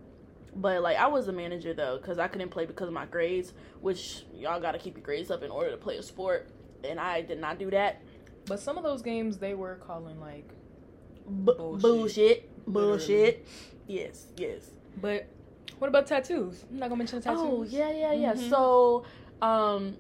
but 0.55 0.83
like 0.83 0.97
I 0.97 1.07
was 1.07 1.27
the 1.27 1.33
manager 1.33 1.73
though, 1.75 1.99
because 1.99 2.19
I 2.19 2.29
couldn't 2.29 2.51
play 2.51 2.67
because 2.67 2.89
of 2.89 2.95
my 2.95 3.07
grades. 3.07 3.53
Which 3.81 4.25
y'all 4.35 4.61
got 4.61 4.73
to 4.73 4.79
keep 4.79 4.97
your 4.97 5.05
grades 5.05 5.31
up 5.31 5.43
in 5.43 5.51
order 5.51 5.71
to 5.71 5.77
play 5.77 5.97
a 5.97 6.03
sport, 6.03 6.49
and 6.85 7.01
I 7.01 7.23
did 7.23 7.41
not 7.41 7.59
do 7.59 7.71
that. 7.71 8.01
But 8.47 8.61
some 8.61 8.77
of 8.77 8.85
those 8.85 9.03
games 9.03 9.39
they 9.39 9.55
were 9.55 9.77
calling 9.77 10.21
like 10.21 10.49
B- 11.45 11.53
Bullshit. 11.57 11.83
bullshit, 11.83 12.67
bullshit. 12.67 13.47
Yes, 13.87 14.27
yes. 14.37 14.71
But 15.01 15.27
What 15.79 15.89
about 15.89 16.07
tattoos? 16.07 16.65
I'm 16.71 16.79
not 16.79 16.91
gonna 16.91 16.99
mention 16.99 17.19
the 17.19 17.25
tattoos. 17.25 17.41
Oh 17.43 17.63
yeah, 17.69 17.91
yeah, 17.91 18.13
yeah. 18.13 18.35
Mhm. 18.35 18.51
So, 18.51 19.05
um, 19.41 19.97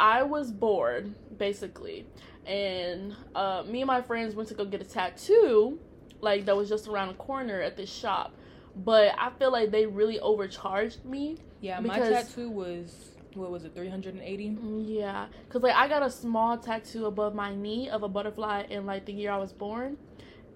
I 0.00 0.22
was 0.22 0.50
bored 0.50 1.14
basically, 1.38 2.06
and 2.46 3.14
uh, 3.34 3.62
me 3.66 3.82
and 3.82 3.86
my 3.86 4.00
friends 4.00 4.34
went 4.34 4.48
to 4.48 4.54
go 4.54 4.64
get 4.64 4.80
a 4.80 4.84
tattoo, 4.84 5.78
like 6.22 6.46
that 6.46 6.56
was 6.56 6.70
just 6.70 6.88
around 6.88 7.08
the 7.08 7.14
corner 7.14 7.60
at 7.60 7.76
this 7.76 7.92
shop. 7.92 8.34
But 8.74 9.14
I 9.18 9.30
feel 9.38 9.52
like 9.52 9.70
they 9.70 9.84
really 9.84 10.18
overcharged 10.18 11.04
me. 11.04 11.36
Yeah, 11.60 11.80
my 11.80 11.98
tattoo 11.98 12.48
was 12.48 13.10
what 13.34 13.50
was 13.50 13.64
it, 13.64 13.74
380? 13.74 14.58
Yeah, 14.86 15.26
cause 15.50 15.62
like 15.62 15.74
I 15.74 15.86
got 15.86 16.02
a 16.02 16.10
small 16.10 16.56
tattoo 16.56 17.04
above 17.06 17.34
my 17.34 17.54
knee 17.54 17.90
of 17.90 18.02
a 18.02 18.08
butterfly 18.08 18.64
in 18.70 18.86
like 18.86 19.04
the 19.04 19.12
year 19.12 19.30
I 19.30 19.36
was 19.36 19.52
born, 19.52 19.98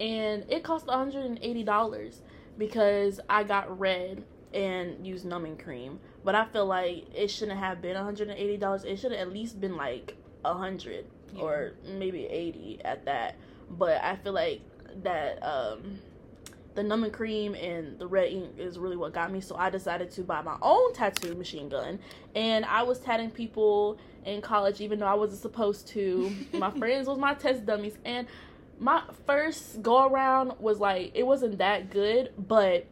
and 0.00 0.44
it 0.48 0.64
cost 0.64 0.86
one 0.86 0.98
hundred 0.98 1.26
and 1.26 1.38
eighty 1.42 1.62
dollars 1.62 2.22
because 2.56 3.20
I 3.28 3.44
got 3.44 3.78
red 3.78 4.24
and 4.54 5.06
used 5.06 5.26
numbing 5.26 5.58
cream. 5.58 6.00
But 6.24 6.34
I 6.34 6.46
feel 6.46 6.66
like 6.66 7.06
it 7.14 7.28
shouldn't 7.30 7.58
have 7.58 7.82
been 7.82 7.94
one 7.94 8.04
hundred 8.04 8.28
and 8.28 8.38
eighty 8.38 8.56
dollars. 8.56 8.84
It 8.84 8.96
should 8.98 9.12
have 9.12 9.20
at 9.20 9.32
least 9.32 9.60
been 9.60 9.76
like 9.76 10.16
a 10.44 10.54
hundred 10.54 11.04
Yeah. 11.34 11.42
or 11.42 11.72
maybe 11.86 12.24
eighty 12.26 12.80
at 12.84 13.04
that. 13.04 13.36
But 13.70 14.02
I 14.02 14.16
feel 14.16 14.32
like 14.32 14.60
that 15.02 15.42
um 15.42 15.98
the 16.74 16.82
numbing 16.82 17.10
cream 17.12 17.54
and 17.54 17.98
the 18.00 18.06
red 18.06 18.32
ink 18.32 18.54
is 18.58 18.78
really 18.78 18.96
what 18.96 19.12
got 19.12 19.30
me. 19.30 19.40
So 19.40 19.54
I 19.54 19.70
decided 19.70 20.10
to 20.12 20.22
buy 20.22 20.42
my 20.42 20.56
own 20.60 20.92
tattoo 20.92 21.34
machine 21.34 21.68
gun 21.68 22.00
and 22.34 22.64
I 22.64 22.82
was 22.82 22.98
tatting 22.98 23.30
people 23.30 23.98
in 24.24 24.40
college 24.40 24.80
even 24.80 24.98
though 24.98 25.06
I 25.06 25.14
wasn't 25.14 25.40
supposed 25.40 25.86
to. 25.88 26.34
my 26.54 26.70
friends 26.72 27.06
was 27.06 27.18
my 27.18 27.34
test 27.34 27.64
dummies 27.66 27.96
and 28.04 28.26
my 28.80 29.02
first 29.26 29.82
go 29.82 30.06
around 30.08 30.54
was 30.58 30.80
like 30.80 31.12
it 31.14 31.24
wasn't 31.24 31.58
that 31.58 31.90
good, 31.90 32.32
but 32.36 32.86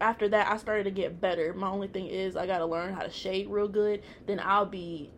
after 0.00 0.28
that 0.28 0.50
I 0.50 0.56
started 0.56 0.84
to 0.84 0.90
get 0.90 1.20
better. 1.20 1.54
My 1.54 1.68
only 1.68 1.88
thing 1.88 2.06
is 2.06 2.36
I 2.36 2.46
got 2.46 2.58
to 2.58 2.66
learn 2.66 2.94
how 2.94 3.02
to 3.02 3.10
shade 3.10 3.48
real 3.48 3.68
good, 3.68 4.02
then 4.26 4.40
I'll 4.42 4.66
be 4.66 5.10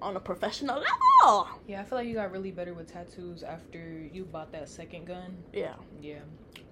on 0.00 0.16
a 0.16 0.20
professional 0.20 0.76
level. 1.22 1.48
Yeah, 1.66 1.80
I 1.80 1.84
feel 1.84 1.98
like 1.98 2.06
you 2.08 2.14
got 2.14 2.30
really 2.30 2.52
better 2.52 2.72
with 2.74 2.92
tattoos 2.92 3.42
after 3.42 4.08
you 4.12 4.24
bought 4.24 4.52
that 4.52 4.68
second 4.68 5.06
gun. 5.06 5.36
Yeah. 5.52 5.74
Yeah. 6.00 6.20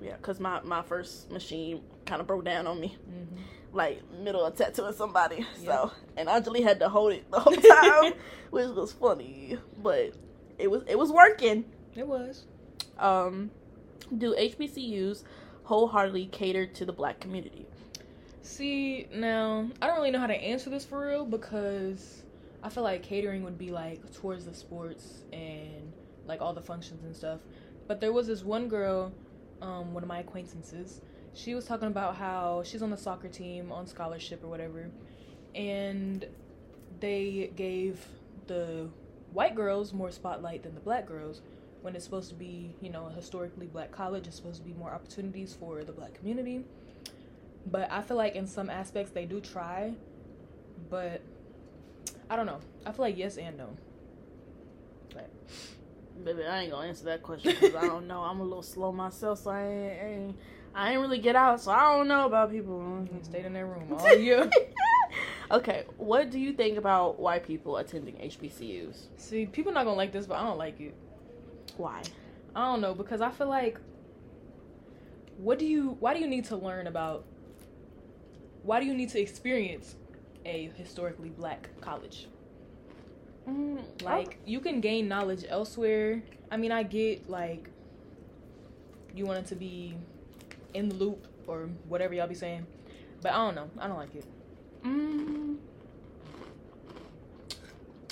Yeah, 0.01 0.17
cuz 0.23 0.41
my 0.41 0.61
my 0.63 0.83
first 0.83 1.31
machine 1.31 1.83
kind 2.05 2.21
of 2.21 2.27
broke 2.27 2.45
down 2.45 2.67
on 2.67 2.81
me. 2.81 2.97
hmm 3.07 3.41
like 3.73 4.01
middle 4.11 4.45
of 4.45 4.57
tattooing 4.57 4.95
somebody. 4.95 5.45
Yeah. 5.61 5.89
So 5.89 5.93
and 6.17 6.29
Anjoli 6.29 6.63
had 6.63 6.81
to 6.81 6.89
hold 6.89 7.13
it 7.13 7.31
the 7.31 7.41
whole 7.41 7.55
time, 7.55 8.15
which 8.51 8.69
was 8.69 8.93
funny, 8.93 9.59
but 9.83 10.13
it 10.59 10.71
was 10.71 10.83
it 10.87 10.99
was 10.99 11.13
working. 11.13 11.65
It 11.95 12.07
was. 12.07 12.45
Um, 12.99 13.51
do 14.17 14.35
HBCUs 14.35 15.25
wholeheartedly 15.67 16.27
catered 16.27 16.75
to 16.77 16.85
the 16.85 16.93
black 16.93 17.19
community? 17.19 17.67
See, 18.43 19.09
now 19.13 19.69
I 19.83 19.89
don't 19.89 19.97
really 19.97 20.13
know 20.13 20.21
how 20.21 20.29
to 20.29 20.35
answer 20.35 20.71
this 20.71 20.85
for 20.85 21.05
real 21.09 21.27
because 21.27 22.23
I 22.63 22.69
feel 22.69 22.85
like 22.85 23.03
catering 23.03 23.43
would 23.43 23.59
be 23.59 23.73
like 23.73 24.13
towards 24.13 24.45
the 24.45 24.55
sports 24.55 25.25
and 25.33 25.93
like 26.27 26.41
all 26.41 26.53
the 26.53 26.63
functions 26.63 27.03
and 27.05 27.15
stuff. 27.15 27.41
But 27.89 28.01
there 28.01 28.13
was 28.13 28.29
this 28.29 28.45
one 28.45 28.69
girl, 28.69 29.13
um, 29.61 29.93
one 29.93 30.05
of 30.05 30.09
my 30.09 30.21
acquaintances. 30.21 31.01
She 31.35 31.57
was 31.57 31.65
talking 31.65 31.89
about 31.89 32.15
how 32.15 32.63
she's 32.65 32.83
on 32.83 32.91
the 32.91 32.97
soccer 32.97 33.29
team 33.29 33.73
on 33.73 33.89
scholarship 33.89 34.45
or 34.45 34.49
whatever, 34.49 34.89
and 35.55 36.25
they 37.01 37.51
gave 37.57 38.07
the 38.47 38.89
white 39.33 39.57
girls 39.57 39.93
more 39.93 40.13
spotlight 40.13 40.63
than 40.63 40.75
the 40.75 40.81
black 40.81 41.07
girls 41.07 41.43
when 41.87 41.95
it's 41.95 42.05
supposed 42.05 42.29
to 42.29 42.35
be, 42.35 42.75
you 42.81 42.91
know, 42.91 43.07
a 43.07 43.13
historically 43.13 43.67
black 43.67 43.93
college. 43.93 44.27
It's 44.27 44.35
supposed 44.35 44.61
to 44.61 44.65
be 44.65 44.75
more 44.75 44.91
opportunities 44.91 45.55
for 45.55 45.85
the 45.85 45.93
black 45.93 46.15
community. 46.15 46.65
But 47.65 47.93
I 47.93 48.03
feel 48.03 48.17
like 48.17 48.35
in 48.35 48.49
some 48.49 48.69
aspects 48.69 49.13
they 49.13 49.25
do 49.25 49.41
try, 49.41 49.93
but 50.91 51.21
I 52.29 52.35
don't 52.35 52.47
know. 52.47 52.59
I 52.85 52.91
feel 52.91 53.05
like 53.05 53.17
yes 53.17 53.37
and 53.37 53.57
no. 53.57 53.69
Baby, 56.25 56.45
I 56.45 56.63
ain't 56.63 56.73
gonna 56.73 56.89
answer 56.89 57.05
that 57.05 57.23
question 57.23 57.53
because 57.53 57.77
I 57.77 57.87
don't 57.87 58.09
know. 58.09 58.23
I'm 58.23 58.41
a 58.41 58.43
little 58.43 58.65
slow 58.65 58.91
myself, 58.91 59.45
so 59.45 59.51
I 59.51 59.63
ain't, 59.63 60.03
I 60.03 60.07
ain't 60.07 60.37
I 60.75 60.91
ain't 60.91 61.01
really 61.01 61.19
get 61.19 61.37
out, 61.37 61.61
so 61.61 61.71
I 61.71 61.97
don't 61.97 62.09
know 62.09 62.27
about 62.27 62.51
people. 62.51 63.07
You 63.13 63.21
stayed 63.23 63.45
in 63.45 63.53
their 63.53 63.67
room 63.67 63.93
all 63.97 64.17
year. 64.17 64.51
okay, 65.53 65.85
what 65.99 66.31
do 66.31 66.41
you 66.41 66.53
think 66.53 66.79
about 66.79 67.21
white 67.21 67.47
people 67.47 67.77
attending 67.77 68.17
HBCUs? 68.17 68.97
See, 69.19 69.47
people 69.47 69.73
not 69.73 69.85
gonna 69.85 69.97
like 69.97 70.11
this, 70.11 70.27
but 70.27 70.39
I 70.39 70.43
don't 70.43 70.59
like 70.59 70.81
it. 70.81 70.95
Why? 71.77 72.03
I 72.55 72.65
don't 72.65 72.81
know 72.81 72.95
because 72.95 73.21
I 73.21 73.31
feel 73.31 73.49
like 73.49 73.79
what 75.39 75.59
do 75.59 75.67
you 75.67 75.97
why 76.01 76.15
do 76.15 76.21
you 76.21 76.27
need 76.27 76.47
to 76.47 76.57
learn 76.57 76.87
about 76.87 77.25
why 78.63 78.81
do 78.81 78.87
you 78.87 78.95
need 78.95 79.11
to 79.11 79.21
experience 79.21 79.95
a 80.45 80.71
historically 80.77 81.29
black 81.29 81.69
college? 81.81 82.27
Mm, 83.49 84.03
Like 84.03 84.39
you 84.47 84.61
can 84.61 84.81
gain 84.81 85.09
knowledge 85.09 85.45
elsewhere. 85.49 86.23
I 86.51 86.57
mean, 86.57 86.73
I 86.73 86.83
get 86.83 87.29
like 87.29 87.69
you 89.15 89.25
want 89.25 89.39
it 89.41 89.47
to 89.47 89.55
be 89.55 89.95
in 90.75 90.89
the 90.89 90.95
loop 90.95 91.27
or 91.47 91.69
whatever 91.89 92.15
y'all 92.15 92.27
be 92.27 92.35
saying, 92.35 92.67
but 93.23 93.33
I 93.33 93.37
don't 93.37 93.55
know. 93.55 93.71
I 93.79 93.87
don't 93.87 93.97
like 93.99 94.15
it. 94.15 94.25
Mm, 94.85 95.57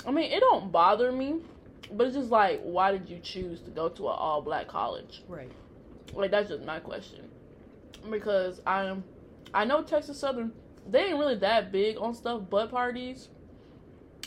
I 0.05 0.11
mean, 0.11 0.31
it 0.31 0.39
don't 0.39 0.71
bother 0.71 1.11
me, 1.11 1.35
but 1.91 2.07
it's 2.07 2.15
just 2.15 2.29
like, 2.29 2.61
why 2.61 2.91
did 2.91 3.09
you 3.09 3.19
choose 3.19 3.61
to 3.61 3.71
go 3.71 3.89
to 3.89 4.07
an 4.07 4.15
all 4.17 4.41
black 4.41 4.67
college? 4.67 5.23
Right. 5.27 5.51
Like 6.13 6.31
that's 6.31 6.49
just 6.49 6.63
my 6.63 6.79
question. 6.79 7.29
Because 8.09 8.61
I'm, 8.65 9.03
I 9.53 9.65
know 9.65 9.83
Texas 9.83 10.19
Southern, 10.19 10.51
they 10.89 11.05
ain't 11.05 11.17
really 11.17 11.35
that 11.35 11.71
big 11.71 11.97
on 11.97 12.13
stuff 12.13 12.43
but 12.49 12.69
parties, 12.69 13.29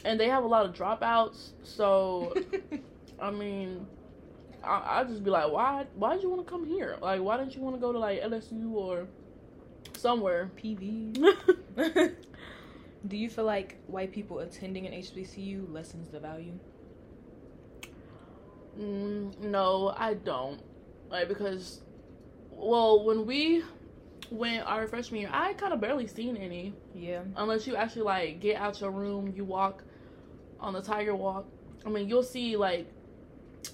and 0.05 0.19
they 0.19 0.29
have 0.29 0.45
a 0.45 0.47
lot 0.47 0.67
of 0.67 0.75
dropouts. 0.75 1.50
So 1.62 2.35
I 3.21 3.31
mean, 3.31 3.87
I 4.65 5.00
I 5.00 5.05
just 5.05 5.23
be 5.25 5.31
like, 5.31 5.50
why 5.50 5.87
why 5.95 6.15
did 6.15 6.23
you 6.23 6.31
want 6.31 6.45
to 6.47 6.50
come 6.50 6.67
here? 6.67 6.97
Like, 7.00 7.21
why 7.21 7.37
didn't 7.37 7.55
you 7.55 7.62
want 7.62 7.77
to 7.77 7.81
go 7.81 7.93
to 7.93 7.99
like 7.99 8.23
LSU 8.23 8.73
or 8.73 9.07
somewhere? 9.97 10.50
PV. 10.57 11.35
Do 13.07 13.17
you 13.17 13.31
feel 13.31 13.45
like 13.45 13.77
white 13.87 14.12
people 14.12 14.41
attending 14.41 14.87
an 14.87 14.93
HBCU 14.93 15.73
lessens 15.73 16.09
the 16.09 16.19
value? 16.19 16.59
Mm, 18.79 19.39
no, 19.41 19.95
I 19.97 20.15
don't. 20.15 20.61
Like 21.11 21.29
because, 21.29 21.81
well, 22.51 23.05
when 23.05 23.27
we 23.27 23.65
went 24.31 24.67
our 24.67 24.87
freshman 24.87 25.23
year, 25.23 25.31
I 25.33 25.55
kind 25.55 25.73
of 25.73 25.81
barely 25.81 26.07
seen 26.07 26.37
any. 26.37 26.75
Yeah. 26.95 27.23
Unless 27.37 27.67
you 27.67 27.77
actually 27.77 28.03
like 28.03 28.41
get 28.41 28.57
out 28.57 28.81
your 28.81 28.91
room, 28.91 29.33
you 29.35 29.45
walk 29.45 29.83
on 30.61 30.73
the 30.73 30.83
Tiger 30.83 31.15
Walk. 31.15 31.47
I 31.87 31.89
mean, 31.89 32.09
you'll 32.09 32.23
see 32.23 32.57
like 32.57 32.87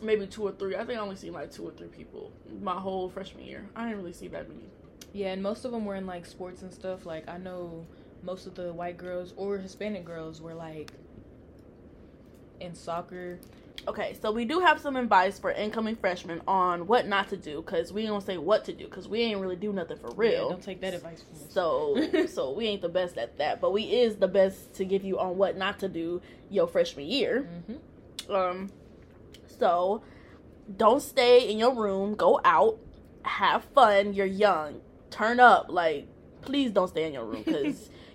maybe 0.03 0.27
two 0.27 0.43
or 0.43 0.53
three. 0.53 0.77
I 0.77 0.85
think 0.85 0.99
I 0.99 1.03
only 1.03 1.17
seen 1.17 1.33
like 1.33 1.51
two 1.51 1.67
or 1.67 1.73
three 1.73 1.89
people 1.89 2.33
my 2.63 2.79
whole 2.79 3.09
freshman 3.09 3.45
year. 3.45 3.67
I 3.75 3.85
didn't 3.85 3.99
really 3.99 4.13
see 4.13 4.29
that 4.29 4.49
many. 4.49 4.65
Yeah, 5.13 5.33
and 5.33 5.43
most 5.43 5.65
of 5.65 5.73
them 5.73 5.85
were 5.85 5.97
in 5.97 6.07
like 6.07 6.27
sports 6.27 6.63
and 6.63 6.73
stuff. 6.73 7.07
Like 7.07 7.29
I 7.29 7.39
know 7.39 7.87
most 8.23 8.47
of 8.47 8.55
the 8.55 8.73
white 8.73 8.97
girls 8.97 9.33
or 9.37 9.59
Hispanic 9.59 10.05
girls 10.05 10.41
were 10.41 10.55
like 10.55 10.93
in 12.61 12.75
soccer. 12.75 13.39
Okay, 13.87 14.17
so 14.23 14.33
we 14.33 14.47
do 14.47 14.61
have 14.61 14.81
some 14.81 14.97
advice 14.97 15.39
for 15.39 15.51
incoming 15.51 15.95
freshmen 15.97 16.41
on 16.49 16.87
what 16.87 17.07
not 17.07 17.29
to 17.29 17.37
do 17.37 17.61
because 17.61 17.93
we 17.93 18.07
don't 18.07 18.25
say 18.25 18.39
what 18.39 18.65
to 18.65 18.73
do 18.73 18.85
because 18.87 19.09
we 19.09 19.21
ain't 19.21 19.41
really 19.41 19.57
do 19.57 19.73
nothing 19.73 19.99
for 19.99 20.09
Yeah, 20.09 20.15
real. 20.17 20.49
don't 20.51 20.63
take 20.63 20.81
that 20.81 20.95
advice 20.95 21.23
from 21.23 21.37
us. 21.37 21.53
So 21.53 22.27
so 22.29 22.53
we 22.53 22.67
ain't 22.67 22.81
the 22.81 22.89
best 22.89 23.19
at 23.19 23.37
that, 23.39 23.61
but 23.61 23.73
we 23.73 23.83
is 23.83 24.17
the 24.17 24.29
best 24.29 24.75
to 24.75 24.85
give 24.87 25.05
you 25.05 25.19
on 25.19 25.37
what 25.37 25.57
not 25.59 25.79
to 25.81 25.89
do 25.89 26.23
your 26.51 26.67
freshman 26.67 27.07
year. 27.07 27.49
hmm 27.69 28.33
Um 28.33 28.71
so 29.59 30.03
don't 30.77 31.03
stay 31.03 31.51
in 31.51 31.59
your 31.59 31.75
room, 31.75 32.15
go 32.15 32.41
out, 32.43 32.79
have 33.23 33.65
fun, 33.75 34.15
you're 34.15 34.25
young. 34.25 34.81
Turn 35.11 35.41
up 35.41 35.67
like 35.69 36.07
please 36.41 36.71
don't 36.71 36.89
stay 36.89 37.05
in 37.05 37.13
your 37.13 37.25
room 37.25 37.45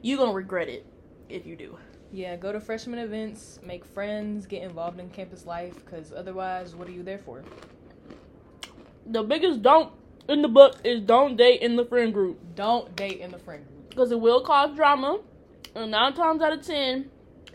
you're 0.01 0.17
going 0.17 0.29
to 0.29 0.35
regret 0.35 0.69
it 0.69 0.85
if 1.29 1.45
you 1.45 1.55
do. 1.55 1.77
Yeah, 2.11 2.35
go 2.37 2.51
to 2.51 2.59
freshman 2.59 2.99
events, 2.99 3.59
make 3.63 3.85
friends, 3.85 4.45
get 4.47 4.63
involved 4.63 4.99
in 4.99 5.09
campus 5.09 5.45
life. 5.45 5.75
Because 5.85 6.11
otherwise, 6.11 6.75
what 6.75 6.87
are 6.87 6.91
you 6.91 7.03
there 7.03 7.19
for? 7.19 7.43
The 9.05 9.23
biggest 9.23 9.61
don't 9.61 9.91
in 10.27 10.41
the 10.41 10.47
book 10.47 10.75
is 10.83 11.01
don't 11.01 11.35
date 11.35 11.61
in 11.61 11.75
the 11.75 11.85
friend 11.85 12.13
group 12.13 12.37
Don't 12.55 12.95
date 12.95 13.19
in 13.19 13.31
the 13.31 13.39
friend 13.39 13.65
group. 13.65 13.89
because 13.89 14.11
it 14.11 14.19
will 14.19 14.41
cause 14.41 14.75
drama. 14.75 15.19
And 15.75 15.91
9 15.91 16.13
times 16.13 16.41
out 16.41 16.53
of 16.53 16.61
10 16.65 17.09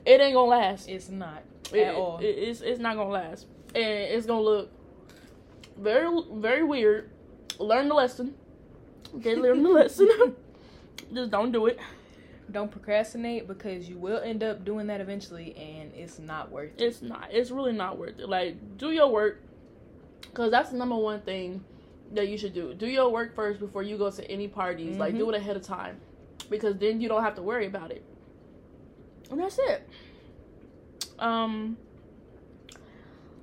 it 0.06 0.20
ain't 0.20 0.34
going 0.34 0.50
to 0.50 0.56
last. 0.56 0.88
It's 0.88 1.08
not 1.08 1.42
It- 1.72 1.80
at 1.88 1.94
all. 1.94 2.18
it- 2.18 2.24
it's 2.26 2.60
it's 2.60 2.78
not 2.80 2.96
gonna 2.96 3.10
last, 3.10 3.46
and 3.74 3.84
it's 3.84 4.26
gonna 4.26 4.40
look 4.40 4.70
very 5.76 6.08
very 6.32 6.62
weird. 6.62 7.10
Learn 7.58 7.88
the 7.88 7.94
lesson. 7.94 8.34
Okay, 9.16 9.34
learn 9.36 9.62
the 9.62 9.68
lesson. 9.80 10.08
Just 11.12 11.30
don't 11.30 11.52
do 11.52 11.66
it. 11.66 11.78
Don't 12.50 12.70
procrastinate 12.70 13.48
because 13.48 13.88
you 13.88 13.96
will 13.98 14.20
end 14.20 14.42
up 14.42 14.64
doing 14.64 14.86
that 14.88 15.00
eventually, 15.00 15.56
and 15.56 15.92
it's 15.94 16.18
not 16.18 16.50
worth 16.52 16.72
it. 16.78 16.82
It's 16.84 17.02
not. 17.02 17.28
It's 17.32 17.50
really 17.50 17.72
not 17.72 17.98
worth 17.98 18.18
it. 18.18 18.28
Like 18.28 18.76
do 18.78 18.90
your 18.90 19.08
work, 19.10 19.40
cause 20.34 20.50
that's 20.50 20.70
the 20.70 20.76
number 20.76 20.96
one 20.96 21.20
thing 21.22 21.64
that 22.12 22.28
you 22.28 22.36
should 22.38 22.52
do. 22.54 22.74
Do 22.74 22.86
your 22.86 23.08
work 23.10 23.34
first 23.34 23.58
before 23.60 23.82
you 23.82 23.96
go 23.96 24.10
to 24.10 24.30
any 24.30 24.46
parties. 24.46 24.98
Like 24.98 25.14
Mhm. 25.14 25.18
do 25.18 25.30
it 25.30 25.36
ahead 25.36 25.56
of 25.56 25.62
time. 25.62 26.00
because 26.50 26.76
then 26.76 27.00
you 27.00 27.08
don't 27.08 27.22
have 27.22 27.34
to 27.36 27.42
worry 27.42 27.64
about 27.66 27.90
it. 27.90 28.04
And 29.30 29.40
that's 29.40 29.58
it. 29.58 29.88
Um 31.18 31.78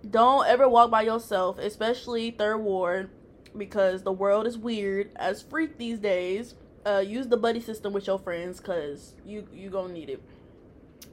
don't 0.08 0.46
ever 0.48 0.70
walk 0.70 0.92
by 0.92 1.02
yourself, 1.02 1.58
especially 1.58 2.30
third 2.32 2.58
ward, 2.60 3.10
because 3.58 4.04
the 4.04 4.12
world 4.12 4.46
is 4.46 4.58
weird 4.58 5.12
as 5.16 5.42
freak 5.42 5.78
these 5.80 6.00
days. 6.00 6.54
Uh, 6.86 7.00
use 7.00 7.28
the 7.28 7.38
buddy 7.38 7.60
system 7.60 7.94
with 7.94 8.08
your 8.08 8.18
friends, 8.18 8.60
cause 8.60 9.14
you 9.26 9.48
you 9.54 9.70
gonna 9.70 9.94
need 9.94 10.10
it. 10.10 10.22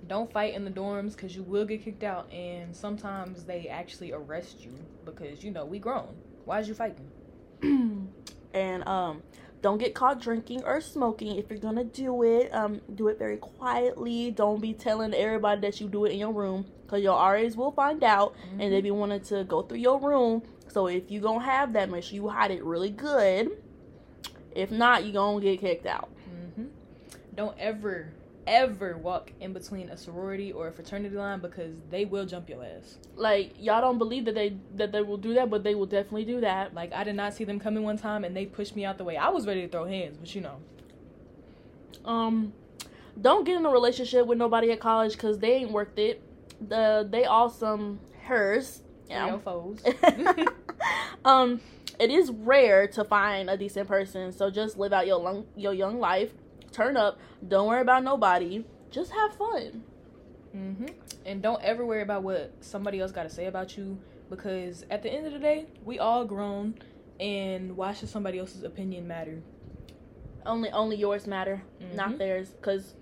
Don't 0.07 0.33
fight 0.33 0.55
in 0.55 0.65
the 0.65 0.71
dorms 0.71 1.13
because 1.13 1.37
you 1.37 1.43
will 1.43 1.65
get 1.67 1.85
kicked 1.85 2.03
out, 2.03 2.33
and 2.33 2.75
sometimes 2.75 3.45
they 3.45 3.69
actually 3.69 4.13
arrest 4.13 4.61
you 4.65 4.73
because 5.05 5.45
you 5.45 5.51
know 5.51 5.65
we 5.67 5.79
grown. 5.79 6.17
Why 6.47 6.61
is 6.61 6.69
you 6.69 6.75
fighting? 6.75 7.11
and 8.55 8.89
um, 8.89 9.23
don't 9.61 9.79
get 9.79 9.95
caught 9.95 10.21
drinking 10.21 10.63
or 10.65 10.81
smoking 10.81 11.37
if 11.37 11.51
you're 11.51 11.59
gonna 11.59 11.85
do 11.85 12.23
it. 12.23 12.55
Um, 12.55 12.81
do 12.95 13.09
it 13.09 13.19
very 13.19 13.37
quietly. 13.37 14.31
Don't 14.31 14.61
be 14.63 14.73
telling 14.73 15.13
everybody 15.13 15.61
that 15.63 15.81
you 15.81 15.89
do 15.89 16.05
it 16.07 16.13
in 16.13 16.19
your 16.19 16.33
room 16.33 16.67
because 16.87 17.03
your 17.03 17.17
RAs 17.21 17.57
will 17.57 17.73
find 17.73 18.03
out 18.03 18.35
Mm-hmm. 18.37 18.61
and 18.61 18.73
they 18.73 18.81
be 18.81 18.91
wanting 18.91 19.21
to 19.23 19.45
go 19.45 19.63
through 19.63 19.79
your 19.79 20.01
room. 20.01 20.43
So 20.69 20.87
if 20.87 21.11
you 21.11 21.21
gonna 21.21 21.45
have 21.45 21.73
that, 21.75 21.91
make 21.91 22.05
sure 22.05 22.15
you 22.15 22.29
hide 22.29 22.51
it 22.53 22.65
really 22.65 22.91
good. 22.91 23.51
If 24.59 24.73
not, 24.73 25.05
you 25.05 25.13
gonna 25.13 25.41
get 25.41 25.61
kicked 25.61 25.87
out. 25.87 26.09
hmm 26.57 26.65
Don't 27.37 27.57
ever, 27.61 28.13
ever 28.45 28.99
walk 28.99 29.31
in 29.41 29.53
between 29.53 29.89
a 29.89 29.97
sorority 29.97 30.51
or 30.51 30.67
a 30.67 30.73
fraternity 30.73 31.15
line 31.15 31.39
because 31.39 31.77
they 31.91 32.05
will 32.05 32.27
jump 32.27 32.49
your 32.49 32.65
ass. 32.65 32.99
Like 33.15 33.55
y'all 33.57 33.81
don't 33.81 33.99
believe 33.99 34.25
that 34.25 34.35
they 34.35 34.57
that 34.75 34.91
they 34.91 35.03
will 35.03 35.17
do 35.17 35.33
that, 35.35 35.49
but 35.49 35.63
they 35.63 35.77
will 35.77 35.87
definitely 35.87 36.25
do 36.25 36.41
that. 36.41 36.75
Like 36.75 36.93
I 36.93 37.05
did 37.05 37.15
not 37.15 37.35
see 37.35 37.45
them 37.45 37.61
coming 37.61 37.85
one 37.85 37.99
time 37.99 38.25
and 38.25 38.37
they 38.37 38.47
pushed 38.47 38.75
me 38.75 38.85
out 38.85 38.99
the 38.99 39.05
way. 39.05 39.17
I 39.17 39.29
was 39.29 39.47
ready 39.47 39.63
to 39.63 39.69
throw 39.69 39.85
hands, 39.85 40.17
but 40.17 40.35
you 40.35 40.41
know. 40.41 40.57
Um, 42.05 42.53
don't 43.21 43.45
get 43.45 43.57
in 43.57 43.65
a 43.65 43.71
relationship 43.71 44.27
with 44.27 44.39
nobody 44.39 44.73
at 44.73 44.81
college 44.81 45.13
because 45.13 45.39
they 45.39 45.53
ain't 45.53 45.71
worth 45.71 45.97
it. 45.97 46.21
The 46.69 47.07
they 47.09 47.27
all 47.27 47.49
some 47.49 48.01
hers. 48.25 48.83
Yeah. 49.09 49.39
Foes. 49.39 49.85
um, 51.25 51.61
it 51.99 52.11
is 52.11 52.31
rare 52.31 52.87
to 52.89 53.05
find 53.05 53.51
a 53.51 53.57
decent 53.57 53.89
person, 53.89 54.33
so 54.33 54.51
just 54.51 54.79
live 54.79 54.93
out 54.93 55.07
your 55.07 55.19
long, 55.19 55.47
your 55.57 55.73
young 55.75 55.99
life. 55.99 56.31
Turn 56.73 56.97
up. 56.97 57.19
Don't 57.47 57.67
worry 57.69 57.81
about 57.81 58.05
nobody. 58.05 58.65
Just 58.91 59.11
have 59.13 59.35
fun. 59.37 59.83
hmm 60.53 60.87
And 61.27 61.43
don't 61.43 61.63
ever 61.63 61.85
worry 61.85 62.03
about 62.03 62.23
what 62.23 62.53
somebody 62.61 63.01
else 63.01 63.13
got 63.13 63.25
to 63.25 63.31
say 63.31 63.47
about 63.47 63.77
you 63.77 63.99
because 64.31 64.85
at 64.91 65.03
the 65.03 65.11
end 65.13 65.27
of 65.27 65.33
the 65.33 65.39
day, 65.39 65.67
we 65.85 65.99
all 65.99 66.25
grown, 66.25 66.75
and 67.19 67.77
why 67.77 67.93
should 67.95 68.09
somebody 68.11 68.39
else's 68.39 68.63
opinion 68.65 69.07
matter? 69.09 69.41
Only 70.47 70.71
only 70.71 70.97
yours 70.97 71.27
matter, 71.27 71.63
not 71.95 72.11
Mhm. 72.13 72.19
theirs. 72.19 72.55
Cause 72.63 72.95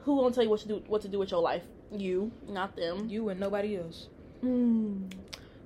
who 0.00 0.20
gonna 0.20 0.34
tell 0.34 0.44
you 0.44 0.50
what 0.50 0.60
to 0.60 0.68
do 0.68 0.82
what 0.86 1.02
to 1.02 1.08
do 1.08 1.18
with 1.18 1.30
your 1.30 1.40
life? 1.40 1.64
You, 1.90 2.30
not 2.48 2.76
them. 2.76 3.08
You 3.08 3.28
and 3.30 3.40
nobody 3.40 3.76
else. 3.76 4.08
Mm. 4.44 5.10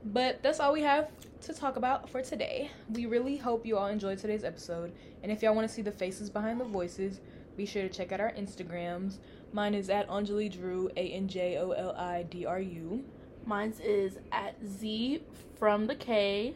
But 0.04 0.42
that's 0.42 0.60
all 0.60 0.72
we 0.72 0.82
have 0.82 1.10
to 1.42 1.52
talk 1.52 1.76
about 1.76 2.08
for 2.08 2.22
today. 2.22 2.70
We 2.92 3.06
really 3.06 3.36
hope 3.36 3.66
you 3.66 3.76
all 3.76 3.86
enjoyed 3.86 4.18
today's 4.18 4.44
episode. 4.44 4.92
And 5.22 5.30
if 5.32 5.42
y'all 5.42 5.54
want 5.54 5.68
to 5.68 5.74
see 5.74 5.82
the 5.82 5.92
faces 5.92 6.30
behind 6.30 6.60
the 6.60 6.64
voices, 6.64 7.20
be 7.56 7.66
sure 7.66 7.82
to 7.82 7.88
check 7.88 8.12
out 8.12 8.20
our 8.20 8.32
Instagrams. 8.32 9.18
Mine 9.52 9.74
is 9.74 9.90
at 9.90 10.08
Anjoli 10.08 10.50
Dru, 10.52 10.90
A 10.96 11.08
N 11.12 11.28
J 11.28 11.58
O 11.58 11.72
L 11.72 11.92
I 11.96 12.22
D 12.24 12.46
R 12.46 12.60
U. 12.60 13.04
Mine's 13.44 13.80
is 13.80 14.18
at 14.30 14.54
Z 14.64 15.22
from 15.58 15.86
the 15.86 15.94
K. 15.94 16.54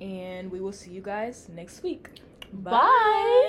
And 0.00 0.50
we 0.50 0.60
will 0.60 0.72
see 0.72 0.90
you 0.90 1.02
guys 1.02 1.48
next 1.54 1.82
week. 1.82 2.08
Bye. 2.52 3.48